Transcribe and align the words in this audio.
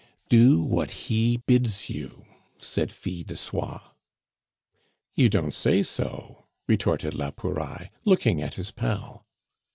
"Do 0.29 0.59
what 0.59 0.89
he 1.09 1.37
bids 1.45 1.87
you!" 1.87 2.25
said 2.57 2.91
Fil 2.91 3.21
de 3.23 3.35
Soie. 3.35 3.81
"You 5.13 5.29
don't 5.29 5.53
say 5.53 5.83
so?" 5.83 6.47
retorted 6.67 7.13
la 7.13 7.29
Pouraille, 7.29 7.91
looking 8.03 8.41
at 8.41 8.55
his 8.55 8.71
pal. 8.71 9.27